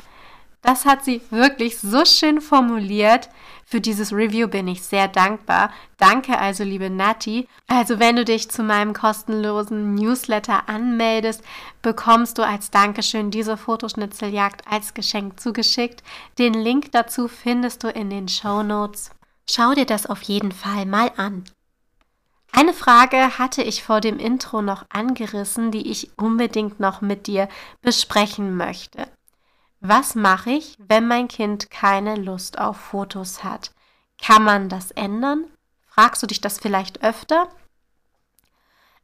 Das 0.62 0.86
hat 0.86 1.04
sie 1.04 1.20
wirklich 1.30 1.78
so 1.80 2.04
schön 2.04 2.40
formuliert. 2.40 3.28
Für 3.64 3.80
dieses 3.80 4.12
Review 4.12 4.46
bin 4.46 4.68
ich 4.68 4.84
sehr 4.84 5.08
dankbar. 5.08 5.72
Danke 5.96 6.38
also, 6.38 6.62
liebe 6.62 6.90
Nati. 6.90 7.48
Also, 7.66 7.98
wenn 7.98 8.14
du 8.14 8.24
dich 8.24 8.48
zu 8.48 8.62
meinem 8.62 8.92
kostenlosen 8.92 9.96
Newsletter 9.96 10.68
anmeldest, 10.68 11.42
bekommst 11.82 12.38
du 12.38 12.46
als 12.46 12.70
Dankeschön 12.70 13.32
diese 13.32 13.56
Fotoschnitzeljagd 13.56 14.62
als 14.70 14.94
Geschenk 14.94 15.40
zugeschickt. 15.40 16.04
Den 16.38 16.54
Link 16.54 16.92
dazu 16.92 17.26
findest 17.26 17.82
du 17.82 17.88
in 17.88 18.10
den 18.10 18.28
Show 18.28 18.62
Notes. 18.62 19.10
Schau 19.50 19.72
dir 19.74 19.86
das 19.86 20.06
auf 20.06 20.22
jeden 20.22 20.52
Fall 20.52 20.84
mal 20.84 21.10
an. 21.16 21.44
Eine 22.52 22.72
Frage 22.72 23.38
hatte 23.38 23.62
ich 23.62 23.82
vor 23.82 24.00
dem 24.00 24.18
Intro 24.18 24.62
noch 24.62 24.84
angerissen, 24.90 25.70
die 25.70 25.90
ich 25.90 26.10
unbedingt 26.18 26.80
noch 26.80 27.00
mit 27.00 27.26
dir 27.26 27.48
besprechen 27.82 28.56
möchte. 28.56 29.08
Was 29.80 30.14
mache 30.14 30.50
ich, 30.50 30.76
wenn 30.78 31.06
mein 31.06 31.28
Kind 31.28 31.70
keine 31.70 32.16
Lust 32.16 32.58
auf 32.58 32.76
Fotos 32.76 33.44
hat? 33.44 33.72
Kann 34.20 34.42
man 34.42 34.68
das 34.68 34.90
ändern? 34.90 35.44
Fragst 35.86 36.22
du 36.22 36.26
dich 36.26 36.40
das 36.40 36.58
vielleicht 36.58 37.02
öfter? 37.02 37.48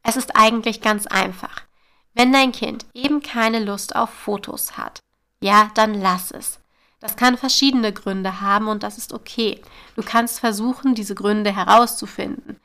Es 0.03 0.17
ist 0.17 0.35
eigentlich 0.35 0.81
ganz 0.81 1.07
einfach. 1.07 1.61
Wenn 2.13 2.31
dein 2.31 2.51
Kind 2.51 2.85
eben 2.93 3.21
keine 3.21 3.63
Lust 3.63 3.95
auf 3.95 4.09
Fotos 4.09 4.77
hat, 4.77 4.99
ja, 5.41 5.71
dann 5.75 5.93
lass 5.93 6.31
es. 6.31 6.59
Das 7.05 7.17
kann 7.17 7.37
verschiedene 7.37 7.93
Gründe 7.93 8.41
haben 8.41 8.67
und 8.67 8.81
das 8.81 8.97
ist 8.97 9.13
okay. 9.13 9.61
Du 9.95 10.01
kannst 10.01 10.39
versuchen, 10.39 10.95
diese 10.95 11.13
Gründe 11.13 11.55
herauszufinden. 11.55 12.59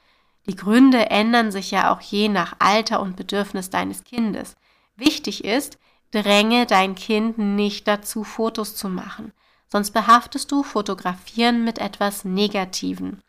Die 0.46 0.56
Gründe 0.56 1.10
ändern 1.10 1.52
sich 1.52 1.70
ja 1.72 1.92
auch 1.92 2.00
je 2.00 2.30
nach 2.30 2.54
Alter 2.58 3.02
und 3.02 3.16
Bedürfnis 3.16 3.68
deines 3.68 4.02
Kindes. 4.02 4.56
Wichtig 4.96 5.44
ist, 5.44 5.76
dränge 6.10 6.64
dein 6.64 6.94
Kind 6.94 7.36
nicht 7.36 7.86
dazu, 7.86 8.24
Fotos 8.24 8.76
zu 8.76 8.88
machen, 8.88 9.34
sonst 9.70 9.90
behaftest 9.90 10.50
du 10.50 10.62
Fotografieren 10.62 11.62
mit 11.62 11.78
etwas 11.78 12.24
Negativen. 12.24 13.22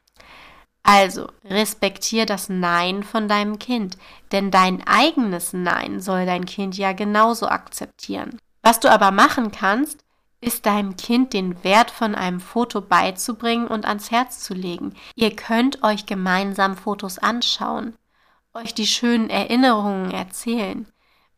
Also, 0.82 1.28
respektier 1.44 2.26
das 2.26 2.48
Nein 2.48 3.04
von 3.04 3.28
deinem 3.28 3.60
Kind, 3.60 3.98
denn 4.32 4.50
dein 4.50 4.82
eigenes 4.88 5.52
Nein 5.52 6.00
soll 6.00 6.26
dein 6.26 6.46
Kind 6.46 6.78
ja 6.78 6.94
genauso 6.94 7.50
akzeptieren. 7.50 8.40
Was 8.62 8.80
du 8.80 8.90
aber 8.90 9.12
machen 9.12 9.52
kannst, 9.52 10.06
ist 10.42 10.66
deinem 10.66 10.98
Kind 10.98 11.34
den 11.34 11.64
Wert 11.64 11.92
von 11.92 12.16
einem 12.16 12.40
Foto 12.40 12.82
beizubringen 12.82 13.68
und 13.68 13.86
ans 13.86 14.12
Herz 14.12 14.40
zu 14.40 14.54
legen. 14.54 14.96
Ihr 15.16 15.36
könnt 15.36 15.84
euch 15.84 16.08
gemeinsam 16.08 16.76
Fotos 16.76 17.20
anschauen, 17.20 17.96
euch 18.54 18.74
die 18.74 18.88
schönen 18.88 19.30
Erinnerungen 19.30 20.12
erzählen. 20.12 20.88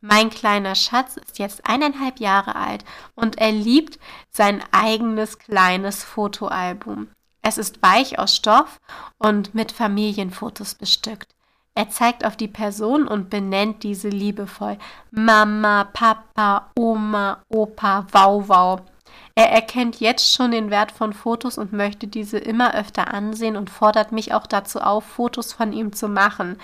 Mein 0.00 0.30
kleiner 0.30 0.74
Schatz 0.74 1.16
ist 1.16 1.38
jetzt 1.38 1.66
eineinhalb 1.66 2.18
Jahre 2.18 2.56
alt 2.56 2.84
und 3.14 3.38
er 3.38 3.52
liebt 3.52 3.98
sein 4.30 4.62
eigenes 4.72 5.38
kleines 5.38 6.02
Fotoalbum. 6.02 7.08
Es 7.40 7.58
ist 7.58 7.82
weich 7.82 8.18
aus 8.18 8.36
Stoff 8.36 8.80
und 9.18 9.54
mit 9.54 9.70
Familienfotos 9.70 10.74
bestückt. 10.74 11.34
Er 11.74 11.90
zeigt 11.90 12.24
auf 12.24 12.36
die 12.36 12.48
Person 12.48 13.08
und 13.08 13.30
benennt 13.30 13.82
diese 13.82 14.08
liebevoll. 14.08 14.78
Mama, 15.10 15.84
Papa, 15.84 16.70
Oma, 16.78 17.42
Opa, 17.48 18.06
Wauwau. 18.12 18.80
Er 19.36 19.50
erkennt 19.50 19.98
jetzt 20.00 20.32
schon 20.32 20.52
den 20.52 20.70
Wert 20.70 20.92
von 20.92 21.12
Fotos 21.12 21.58
und 21.58 21.72
möchte 21.72 22.06
diese 22.06 22.38
immer 22.38 22.74
öfter 22.74 23.12
ansehen 23.12 23.56
und 23.56 23.68
fordert 23.68 24.12
mich 24.12 24.32
auch 24.32 24.46
dazu 24.46 24.80
auf, 24.80 25.04
Fotos 25.04 25.52
von 25.52 25.72
ihm 25.72 25.92
zu 25.92 26.08
machen, 26.08 26.58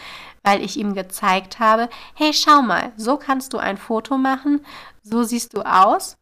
weil 0.45 0.63
ich 0.63 0.77
ihm 0.77 0.95
gezeigt 0.95 1.59
habe, 1.59 1.89
hey, 2.15 2.33
schau 2.33 2.63
mal, 2.63 2.93
so 2.97 3.17
kannst 3.17 3.53
du 3.53 3.59
ein 3.59 3.77
Foto 3.77 4.19
machen, 4.19 4.65
so 5.03 5.25
siehst 5.25 5.57
du 5.57 5.63
aus. 5.63 6.17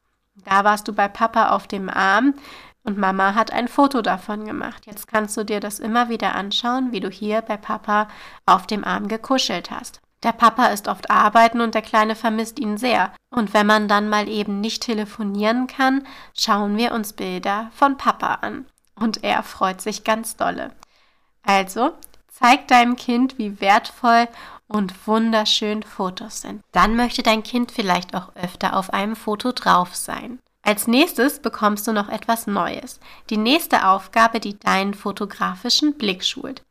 Da 0.44 0.64
warst 0.64 0.88
du 0.88 0.92
bei 0.94 1.08
Papa 1.08 1.50
auf 1.50 1.66
dem 1.66 1.88
Arm 1.88 2.34
Und 2.84 2.96
Mama 2.96 3.34
hat 3.34 3.52
ein 3.52 3.68
Foto 3.68 4.00
davon 4.00 4.46
gemacht. 4.46 4.86
Jetzt 4.86 5.08
kannst 5.08 5.36
du 5.36 5.44
dir 5.44 5.60
das 5.60 5.78
immer 5.78 6.08
wieder 6.08 6.34
anschauen, 6.34 6.92
wie 6.92 7.00
du 7.00 7.10
hier 7.10 7.42
bei 7.42 7.58
Papa 7.58 8.08
auf 8.46 8.66
dem 8.66 8.84
Arm 8.84 9.08
gekuschelt 9.08 9.70
hast. 9.70 10.00
Der 10.22 10.32
Papa 10.32 10.66
ist 10.66 10.88
oft 10.88 11.10
arbeiten 11.10 11.60
und 11.60 11.74
der 11.74 11.82
Kleine 11.82 12.16
vermisst 12.16 12.58
ihn 12.58 12.76
sehr. 12.76 13.12
Und 13.30 13.54
wenn 13.54 13.66
man 13.66 13.86
dann 13.86 14.08
mal 14.08 14.28
eben 14.28 14.60
nicht 14.60 14.82
telefonieren 14.82 15.66
kann, 15.66 16.06
schauen 16.36 16.76
wir 16.76 16.92
uns 16.92 17.12
Bilder 17.12 17.70
von 17.74 17.96
Papa 17.96 18.34
an. 18.40 18.66
Und 18.96 19.22
er 19.22 19.42
freut 19.42 19.80
sich 19.80 20.02
ganz 20.02 20.36
dolle. 20.36 20.72
Also, 21.44 21.92
zeig 22.26 22.66
deinem 22.66 22.96
Kind, 22.96 23.38
wie 23.38 23.60
wertvoll 23.60 24.26
und 24.66 25.06
wunderschön 25.06 25.82
Fotos 25.82 26.42
sind. 26.42 26.62
Dann 26.72 26.96
möchte 26.96 27.22
dein 27.22 27.42
Kind 27.42 27.70
vielleicht 27.70 28.14
auch 28.14 28.34
öfter 28.34 28.76
auf 28.76 28.92
einem 28.92 29.16
Foto 29.16 29.52
drauf 29.52 29.94
sein. 29.94 30.40
Als 30.62 30.86
nächstes 30.86 31.40
bekommst 31.40 31.86
du 31.86 31.92
noch 31.92 32.08
etwas 32.08 32.46
Neues. 32.46 33.00
Die 33.30 33.38
nächste 33.38 33.86
Aufgabe, 33.86 34.40
die 34.40 34.58
deinen 34.58 34.94
fotografischen 34.94 35.96
Blick 35.96 36.24
schult. 36.24 36.62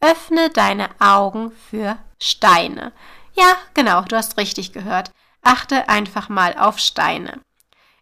Öffne 0.00 0.50
deine 0.50 0.88
Augen 1.00 1.50
für 1.70 1.98
Steine. 2.20 2.92
Ja, 3.34 3.56
genau, 3.74 4.02
du 4.02 4.16
hast 4.16 4.36
richtig 4.36 4.72
gehört. 4.72 5.10
Achte 5.42 5.88
einfach 5.88 6.28
mal 6.28 6.54
auf 6.56 6.78
Steine. 6.78 7.40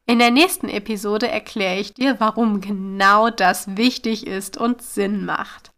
In 0.06 0.18
der 0.18 0.30
nächsten 0.30 0.68
Episode 0.68 1.28
erkläre 1.28 1.78
ich 1.78 1.94
dir, 1.94 2.18
warum 2.18 2.60
genau 2.60 3.30
das 3.30 3.76
wichtig 3.76 4.26
ist 4.26 4.56
und 4.56 4.82
Sinn 4.82 5.24
macht. 5.24 5.70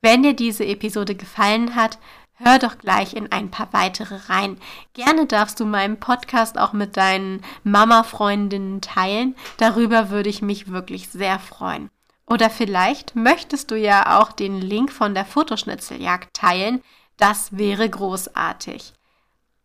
Wenn 0.00 0.22
dir 0.22 0.34
diese 0.34 0.64
Episode 0.64 1.14
gefallen 1.14 1.74
hat, 1.74 1.98
Hör 2.36 2.58
doch 2.58 2.78
gleich 2.78 3.14
in 3.14 3.30
ein 3.30 3.50
paar 3.50 3.72
weitere 3.72 4.16
rein. 4.28 4.58
Gerne 4.92 5.26
darfst 5.26 5.60
du 5.60 5.64
meinen 5.64 6.00
Podcast 6.00 6.58
auch 6.58 6.72
mit 6.72 6.96
deinen 6.96 7.42
Mama-Freundinnen 7.62 8.80
teilen. 8.80 9.36
Darüber 9.56 10.10
würde 10.10 10.30
ich 10.30 10.42
mich 10.42 10.68
wirklich 10.68 11.08
sehr 11.08 11.38
freuen. 11.38 11.90
Oder 12.26 12.50
vielleicht 12.50 13.16
möchtest 13.16 13.70
du 13.70 13.76
ja 13.76 14.20
auch 14.20 14.32
den 14.32 14.60
Link 14.60 14.92
von 14.92 15.14
der 15.14 15.24
Fotoschnitzeljagd 15.24 16.34
teilen. 16.34 16.82
Das 17.16 17.56
wäre 17.56 17.88
großartig. 17.88 18.94